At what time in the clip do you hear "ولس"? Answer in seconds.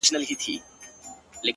0.07-0.35